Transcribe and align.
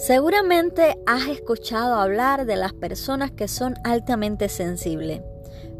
Seguramente 0.00 0.96
has 1.04 1.28
escuchado 1.28 1.96
hablar 1.96 2.46
de 2.46 2.56
las 2.56 2.72
personas 2.72 3.32
que 3.32 3.48
son 3.48 3.74
altamente 3.84 4.48
sensibles. 4.48 5.20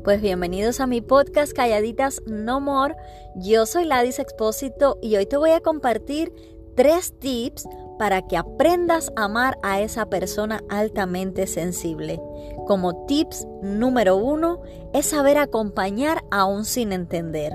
Pues 0.05 0.21
bienvenidos 0.21 0.81
a 0.81 0.87
mi 0.87 1.01
podcast 1.01 1.55
Calladitas 1.55 2.21
No 2.27 2.61
More. 2.61 2.97
Yo 3.35 3.65
soy 3.65 3.87
Ladis 3.87 4.19
Expósito 4.19 4.99
y 5.01 5.17
hoy 5.17 5.25
te 5.25 5.39
voy 5.39 5.53
a 5.53 5.61
compartir 5.61 6.35
tres 6.77 7.19
tips 7.19 7.67
para 7.99 8.21
que 8.29 8.37
aprendas 8.37 9.11
a 9.17 9.25
amar 9.25 9.57
a 9.63 9.81
esa 9.81 10.11
persona 10.11 10.61
altamente 10.69 11.47
sensible. 11.47 12.21
Como 12.67 13.07
tips 13.07 13.47
número 13.63 14.19
uno 14.19 14.61
es 14.93 15.07
saber 15.07 15.39
acompañar 15.39 16.25
aún 16.31 16.67
sin 16.67 16.93
entender. 16.93 17.55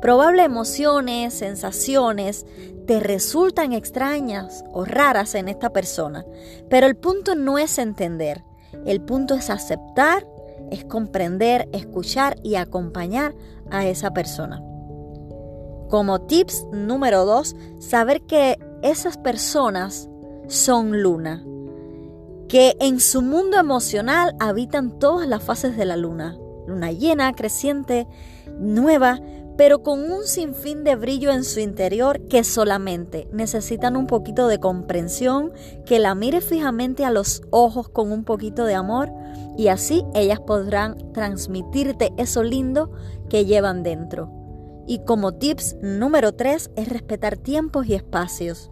Probables 0.00 0.46
emociones, 0.46 1.34
sensaciones 1.34 2.46
te 2.86 3.00
resultan 3.00 3.72
extrañas 3.72 4.64
o 4.72 4.84
raras 4.84 5.34
en 5.34 5.48
esta 5.48 5.70
persona, 5.70 6.24
pero 6.68 6.86
el 6.86 6.96
punto 6.96 7.34
no 7.34 7.58
es 7.58 7.78
entender, 7.78 8.44
el 8.84 9.00
punto 9.00 9.34
es 9.34 9.50
aceptar, 9.50 10.26
es 10.70 10.84
comprender, 10.84 11.68
escuchar 11.72 12.36
y 12.42 12.56
acompañar 12.56 13.34
a 13.70 13.86
esa 13.86 14.12
persona. 14.12 14.62
Como 15.88 16.22
tips 16.22 16.66
número 16.72 17.24
dos, 17.24 17.56
saber 17.78 18.22
que 18.22 18.58
esas 18.82 19.18
personas 19.18 20.08
son 20.48 21.02
luna, 21.02 21.44
que 22.48 22.76
en 22.80 23.00
su 23.00 23.22
mundo 23.22 23.58
emocional 23.58 24.34
habitan 24.38 24.98
todas 24.98 25.28
las 25.28 25.42
fases 25.42 25.76
de 25.76 25.84
la 25.84 25.96
luna, 25.96 26.36
luna 26.66 26.92
llena, 26.92 27.32
creciente, 27.32 28.06
nueva, 28.58 29.20
pero 29.56 29.82
con 29.82 30.10
un 30.10 30.26
sinfín 30.26 30.84
de 30.84 30.96
brillo 30.96 31.30
en 31.32 31.44
su 31.44 31.60
interior 31.60 32.20
que 32.28 32.44
solamente 32.44 33.26
necesitan 33.32 33.96
un 33.96 34.06
poquito 34.06 34.48
de 34.48 34.60
comprensión, 34.60 35.52
que 35.86 35.98
la 35.98 36.14
mire 36.14 36.40
fijamente 36.40 37.04
a 37.04 37.10
los 37.10 37.42
ojos 37.50 37.88
con 37.88 38.12
un 38.12 38.24
poquito 38.24 38.64
de 38.64 38.74
amor 38.74 39.10
y 39.56 39.68
así 39.68 40.04
ellas 40.14 40.40
podrán 40.40 41.12
transmitirte 41.12 42.12
eso 42.18 42.42
lindo 42.42 42.92
que 43.30 43.46
llevan 43.46 43.82
dentro. 43.82 44.30
Y 44.86 45.00
como 45.04 45.34
tips 45.34 45.76
número 45.82 46.34
3 46.34 46.70
es 46.76 46.88
respetar 46.88 47.36
tiempos 47.36 47.86
y 47.86 47.94
espacios. 47.94 48.70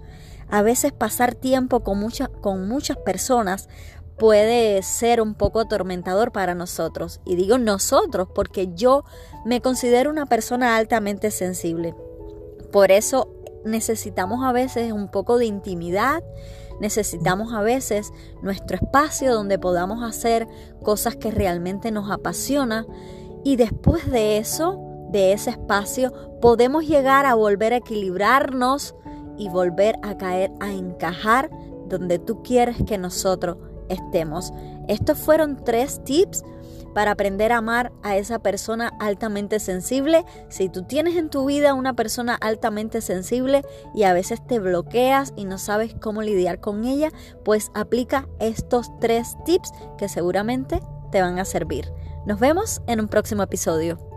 A 0.48 0.62
veces 0.62 0.92
pasar 0.92 1.34
tiempo 1.34 1.80
con, 1.80 2.06
con 2.40 2.68
muchas 2.68 2.98
personas 2.98 3.68
puede 4.18 4.82
ser 4.82 5.20
un 5.20 5.34
poco 5.34 5.60
atormentador 5.60 6.32
para 6.32 6.54
nosotros. 6.54 7.20
Y 7.24 7.36
digo 7.36 7.58
nosotros 7.58 8.28
porque 8.34 8.72
yo 8.74 9.04
me 9.44 9.60
considero 9.60 10.10
una 10.10 10.26
persona 10.26 10.76
altamente 10.76 11.30
sensible. 11.30 11.94
Por 12.72 12.90
eso 12.90 13.30
necesitamos 13.64 14.44
a 14.44 14.52
veces 14.52 14.92
un 14.92 15.10
poco 15.10 15.38
de 15.38 15.46
intimidad, 15.46 16.22
necesitamos 16.80 17.52
a 17.52 17.62
veces 17.62 18.12
nuestro 18.42 18.76
espacio 18.76 19.32
donde 19.32 19.58
podamos 19.58 20.02
hacer 20.02 20.48
cosas 20.82 21.16
que 21.16 21.30
realmente 21.30 21.90
nos 21.90 22.10
apasiona 22.10 22.86
y 23.42 23.56
después 23.56 24.10
de 24.10 24.38
eso, 24.38 24.80
de 25.10 25.32
ese 25.32 25.50
espacio, 25.50 26.12
podemos 26.40 26.86
llegar 26.86 27.26
a 27.26 27.34
volver 27.34 27.72
a 27.72 27.76
equilibrarnos 27.76 28.94
y 29.36 29.48
volver 29.48 29.96
a 30.02 30.16
caer, 30.16 30.50
a 30.60 30.72
encajar 30.72 31.50
donde 31.86 32.18
tú 32.18 32.42
quieres 32.42 32.76
que 32.86 32.98
nosotros 32.98 33.58
estemos. 33.88 34.52
Estos 34.88 35.18
fueron 35.18 35.64
tres 35.64 36.02
tips 36.04 36.44
para 36.94 37.10
aprender 37.10 37.52
a 37.52 37.58
amar 37.58 37.92
a 38.02 38.16
esa 38.16 38.38
persona 38.38 38.92
altamente 39.00 39.58
sensible. 39.58 40.24
Si 40.48 40.68
tú 40.68 40.84
tienes 40.84 41.16
en 41.16 41.28
tu 41.28 41.44
vida 41.44 41.74
una 41.74 41.94
persona 41.94 42.36
altamente 42.40 43.00
sensible 43.00 43.62
y 43.94 44.04
a 44.04 44.12
veces 44.12 44.46
te 44.46 44.60
bloqueas 44.60 45.32
y 45.36 45.44
no 45.44 45.58
sabes 45.58 45.94
cómo 46.00 46.22
lidiar 46.22 46.60
con 46.60 46.84
ella, 46.84 47.10
pues 47.44 47.70
aplica 47.74 48.28
estos 48.38 48.90
tres 49.00 49.36
tips 49.44 49.72
que 49.98 50.08
seguramente 50.08 50.80
te 51.10 51.20
van 51.20 51.38
a 51.38 51.44
servir. 51.44 51.92
Nos 52.26 52.40
vemos 52.40 52.80
en 52.86 53.00
un 53.00 53.08
próximo 53.08 53.42
episodio. 53.42 54.13